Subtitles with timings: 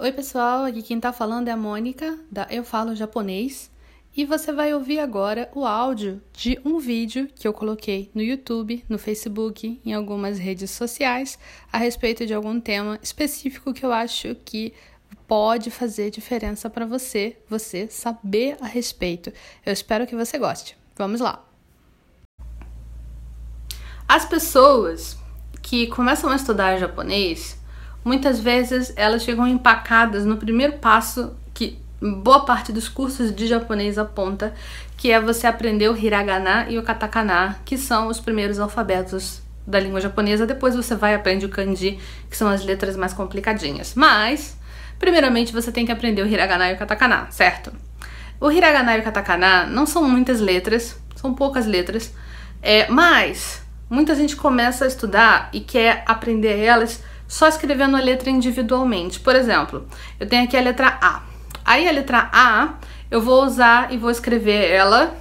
[0.00, 3.68] Oi, pessoal, aqui quem tá falando é a Mônica, da Eu Falo Japonês,
[4.16, 8.84] e você vai ouvir agora o áudio de um vídeo que eu coloquei no YouTube,
[8.88, 11.36] no Facebook, em algumas redes sociais,
[11.72, 14.72] a respeito de algum tema específico que eu acho que
[15.26, 19.32] pode fazer diferença para você, você saber a respeito.
[19.66, 20.78] Eu espero que você goste.
[20.94, 21.44] Vamos lá!
[24.06, 25.18] As pessoas
[25.60, 27.58] que começam a estudar japonês,
[28.04, 33.98] muitas vezes elas chegam empacadas no primeiro passo que boa parte dos cursos de japonês
[33.98, 34.54] aponta,
[34.96, 39.80] que é você aprender o hiragana e o katakana, que são os primeiros alfabetos da
[39.80, 40.46] língua japonesa.
[40.46, 41.98] Depois você vai aprender o kanji,
[42.30, 43.94] que são as letras mais complicadinhas.
[43.94, 44.56] Mas,
[44.98, 47.72] primeiramente, você tem que aprender o hiragana e o katakana, certo?
[48.40, 52.14] O hiragana e o katakana não são muitas letras, são poucas letras,
[52.62, 58.30] é, mas Muita gente começa a estudar e quer aprender elas só escrevendo a letra
[58.30, 59.20] individualmente.
[59.20, 59.86] Por exemplo,
[60.18, 61.22] eu tenho aqui a letra A.
[61.64, 62.74] Aí a letra A
[63.10, 65.14] eu vou usar e vou escrever ela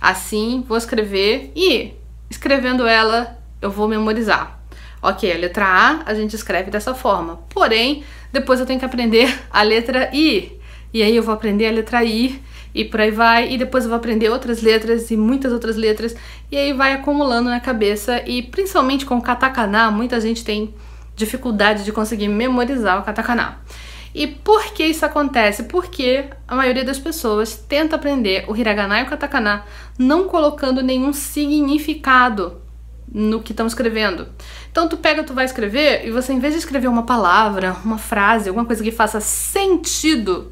[0.00, 1.92] assim, vou escrever e
[2.30, 4.60] escrevendo ela eu vou memorizar.
[5.02, 7.40] Ok, a letra A a gente escreve dessa forma.
[7.50, 10.58] Porém, depois eu tenho que aprender a letra I.
[10.92, 12.40] E aí eu vou aprender a letra I
[12.74, 16.14] e por aí vai, e depois eu vou aprender outras letras e muitas outras letras,
[16.50, 20.72] e aí vai acumulando na cabeça, e principalmente com o katakana, muita gente tem
[21.20, 23.58] dificuldade de conseguir memorizar o katakana.
[24.12, 25.64] E por que isso acontece?
[25.64, 29.64] Porque a maioria das pessoas tenta aprender o hiragana e o katakana
[29.96, 32.60] não colocando nenhum significado
[33.12, 34.28] no que estão escrevendo.
[34.70, 37.98] Então tu pega, tu vai escrever e você em vez de escrever uma palavra, uma
[37.98, 40.50] frase, alguma coisa que faça sentido,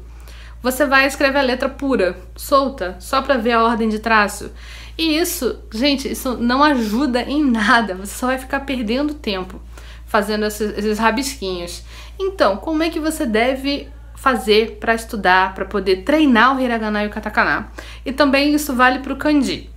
[0.61, 4.51] você vai escrever a letra pura, solta, só para ver a ordem de traço.
[4.97, 7.95] E isso, gente, isso não ajuda em nada.
[7.95, 9.61] Você só vai ficar perdendo tempo
[10.09, 11.83] fazendo esses, rabisquinhos.
[12.19, 17.07] Então, como é que você deve fazer para estudar, para poder treinar o hiragana e
[17.07, 17.71] o katakana?
[18.03, 19.69] E também isso vale para o kanji.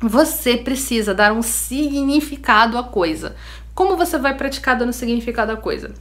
[0.00, 3.36] Você precisa dar um significado à coisa.
[3.74, 5.92] Como você vai praticar dando significado à coisa?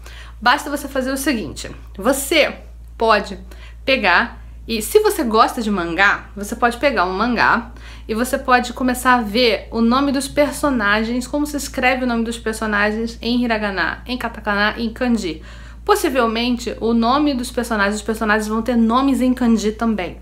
[0.41, 2.55] Basta você fazer o seguinte: você
[2.97, 3.37] pode
[3.85, 7.71] pegar e se você gosta de mangá, você pode pegar um mangá
[8.07, 12.23] e você pode começar a ver o nome dos personagens, como se escreve o nome
[12.23, 15.41] dos personagens em hiragana, em katakana e em kanji.
[15.83, 20.17] Possivelmente o nome dos personagens, os personagens vão ter nomes em kanji também.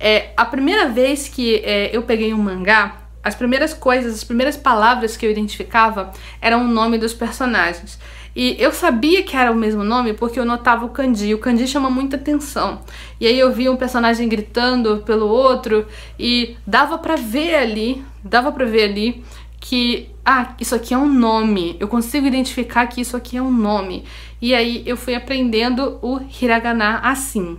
[0.00, 4.56] É, a primeira vez que é, eu peguei um mangá, as primeiras coisas, as primeiras
[4.56, 7.98] palavras que eu identificava eram o nome dos personagens.
[8.34, 11.34] E eu sabia que era o mesmo nome porque eu notava o kanji.
[11.34, 12.80] O kanji chama muita atenção.
[13.20, 15.86] E aí eu via um personagem gritando pelo outro
[16.18, 19.22] e dava para ver ali, dava para ver ali
[19.60, 21.76] que ah, isso aqui é um nome.
[21.78, 24.04] Eu consigo identificar que isso aqui é um nome.
[24.40, 27.58] E aí eu fui aprendendo o hiragana assim.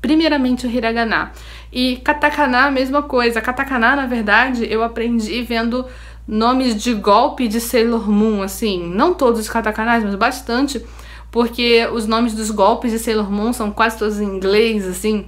[0.00, 1.32] Primeiramente o hiragana.
[1.72, 3.40] E katakana, a mesma coisa.
[3.40, 5.84] Katakana, na verdade, eu aprendi vendo
[6.26, 10.84] nomes de golpe de Sailor Moon, assim, não todos os katakanais, mas bastante,
[11.30, 15.26] porque os nomes dos golpes de Sailor Moon são quase todos em inglês, assim.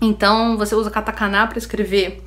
[0.00, 2.22] Então você usa katakana para escrever.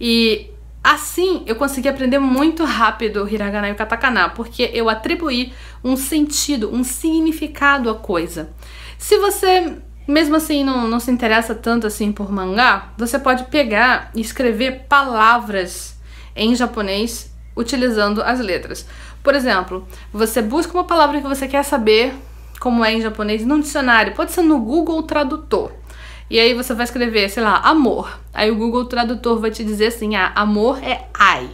[0.00, 0.50] E
[0.82, 5.52] assim eu consegui aprender muito rápido o hiragana e o katakana, porque eu atribuí
[5.84, 8.50] um sentido, um significado à coisa.
[8.98, 9.76] Se você
[10.06, 14.86] mesmo assim não, não se interessa tanto assim por mangá, você pode pegar e escrever
[14.88, 15.96] palavras
[16.34, 18.86] em japonês utilizando as letras.
[19.22, 22.14] Por exemplo, você busca uma palavra que você quer saber
[22.58, 25.72] como é em japonês num dicionário, pode ser no Google Tradutor.
[26.30, 28.18] E aí você vai escrever, sei lá, amor.
[28.32, 31.50] Aí o Google Tradutor vai te dizer assim: ah, amor é ai.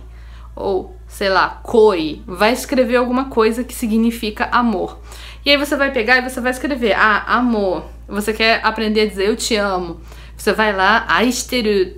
[0.55, 2.23] Ou, sei lá, koi.
[2.27, 5.01] Vai escrever alguma coisa que significa amor.
[5.45, 7.87] E aí você vai pegar e você vai escrever: ah, amor.
[8.07, 10.01] Você quer aprender a dizer eu te amo.
[10.37, 11.97] Você vai lá, aisteru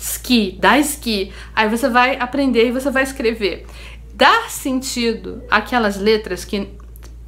[0.00, 1.32] ski, ski.
[1.54, 3.66] Aí você vai aprender e você vai escrever.
[4.14, 6.68] Dar sentido àquelas letras que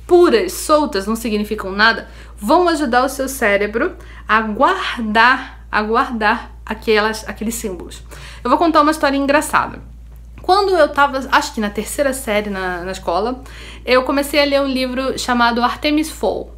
[0.06, 3.97] puras, soltas, não significam nada, vão ajudar o seu cérebro
[4.27, 8.03] a guardar, a guardar aquelas, aqueles símbolos.
[8.42, 9.80] Eu vou contar uma história engraçada.
[10.42, 13.42] Quando eu tava, acho que na terceira série na, na escola,
[13.86, 16.52] eu comecei a ler um livro chamado Artemis Fowl.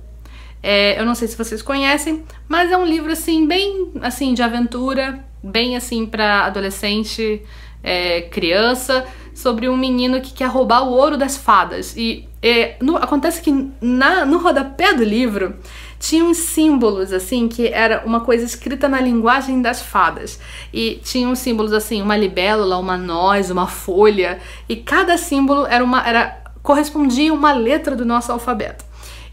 [0.66, 4.42] É, eu não sei se vocês conhecem, mas é um livro assim bem assim de
[4.42, 7.42] aventura, bem assim para adolescente,
[7.82, 11.94] é, criança, sobre um menino que quer roubar o ouro das fadas.
[11.98, 15.54] E é, no, acontece que na, no rodapé do livro
[16.00, 20.40] tinha uns símbolos assim que era uma coisa escrita na linguagem das fadas
[20.72, 24.38] e tinha uns símbolos assim uma libélula uma noz uma folha
[24.68, 28.84] e cada símbolo era uma era correspondia uma letra do nosso alfabeto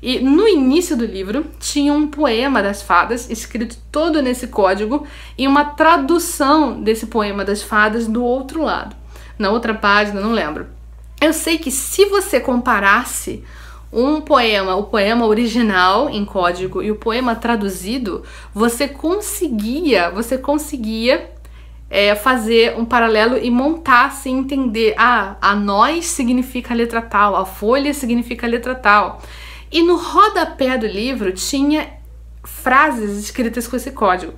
[0.02, 5.06] E no início do livro tinha um poema das fadas escrito todo nesse código
[5.38, 8.96] e uma tradução desse poema das fadas do outro lado.
[9.38, 10.68] Na outra página, não lembro.
[11.20, 13.44] Eu sei que se você comparasse
[13.94, 21.30] um poema, o poema original em código e o poema traduzido, você conseguia, você conseguia
[21.90, 27.36] é, fazer um paralelo e montar, assim, entender, ah, a nós significa a letra tal,
[27.36, 29.22] a folha significa a letra tal.
[29.72, 31.88] E no rodapé do livro tinha
[32.44, 34.34] frases escritas com esse código.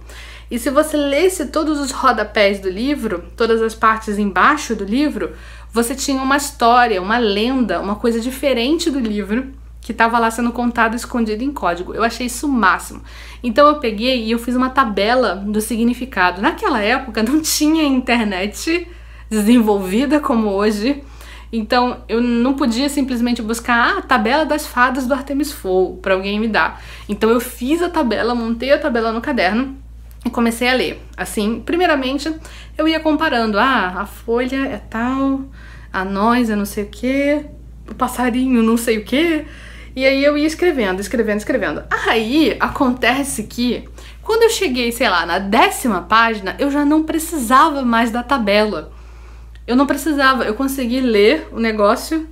[0.51, 5.31] E se você lesse todos os rodapés do livro, todas as partes embaixo do livro,
[5.71, 9.51] você tinha uma história, uma lenda, uma coisa diferente do livro
[9.81, 11.93] que estava lá sendo contado escondido em código.
[11.93, 13.01] Eu achei isso o máximo.
[13.43, 16.41] Então eu peguei e eu fiz uma tabela do significado.
[16.41, 18.87] Naquela época não tinha internet
[19.29, 21.03] desenvolvida como hoje.
[21.55, 26.15] Então eu não podia simplesmente buscar ah, a tabela das fadas do Artemis Fowl para
[26.15, 26.81] alguém me dar.
[27.07, 29.77] Então eu fiz a tabela, montei a tabela no caderno
[30.25, 30.99] e comecei a ler.
[31.15, 32.33] Assim, primeiramente
[32.75, 35.41] eu ia comparando, ah, a folha é tal,
[35.91, 37.45] a nós é não sei o que,
[37.87, 39.45] o passarinho não sei o que.
[39.95, 41.83] E aí eu ia escrevendo, escrevendo, escrevendo.
[42.07, 43.87] Aí acontece que
[44.23, 48.91] quando eu cheguei, sei lá, na décima página, eu já não precisava mais da tabela.
[49.65, 52.27] Eu não precisava, eu consegui ler o negócio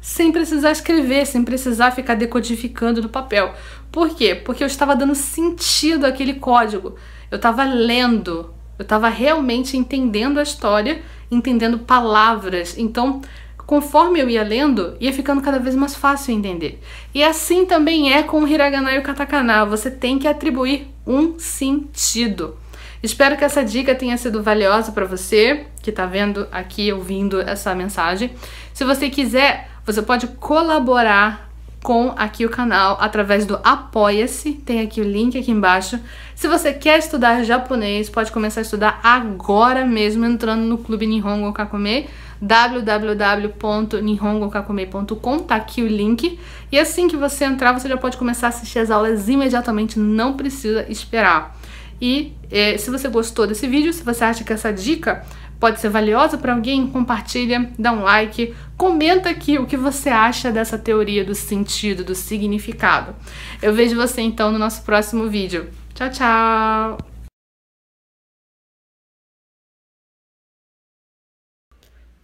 [0.00, 3.54] sem precisar escrever, sem precisar ficar decodificando no papel.
[3.90, 4.34] Por quê?
[4.34, 6.96] Porque eu estava dando sentido àquele código.
[7.30, 11.00] Eu estava lendo, eu estava realmente entendendo a história,
[11.30, 12.76] entendendo palavras.
[12.76, 13.22] Então,
[13.64, 16.80] conforme eu ia lendo, ia ficando cada vez mais fácil entender.
[17.14, 21.38] E assim também é com o hiragana e o katakana, você tem que atribuir um
[21.38, 22.56] sentido.
[23.02, 27.74] Espero que essa dica tenha sido valiosa para você que está vendo aqui, ouvindo essa
[27.74, 28.30] mensagem.
[28.72, 31.50] Se você quiser, você pode colaborar
[31.82, 35.98] com aqui o canal através do Apoia-se, tem aqui o link aqui embaixo.
[36.36, 41.52] Se você quer estudar japonês, pode começar a estudar agora mesmo entrando no Clube Nihongo
[41.52, 42.06] Kakome
[42.40, 46.38] www.nihongokakume.com, tá aqui o link.
[46.70, 50.34] E assim que você entrar, você já pode começar a assistir as aulas imediatamente, não
[50.34, 51.56] precisa esperar.
[52.02, 55.24] E eh, se você gostou desse vídeo, se você acha que essa dica
[55.60, 60.50] pode ser valiosa para alguém, compartilha, dá um like, comenta aqui o que você acha
[60.50, 63.14] dessa teoria do sentido, do significado.
[63.62, 65.70] Eu vejo você então no nosso próximo vídeo.
[65.94, 66.98] Tchau, tchau!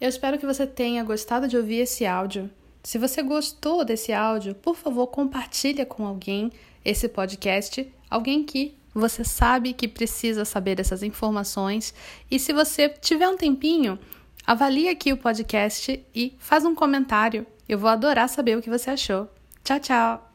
[0.01, 2.51] Eu espero que você tenha gostado de ouvir esse áudio.
[2.83, 6.51] Se você gostou desse áudio, por favor, compartilhe com alguém
[6.85, 11.95] esse podcast, alguém que você sabe que precisa saber dessas informações.
[12.31, 13.99] E se você tiver um tempinho,
[14.47, 17.47] avalie aqui o podcast e faz um comentário.
[17.69, 19.29] Eu vou adorar saber o que você achou.
[19.63, 20.28] Tchau, tchau!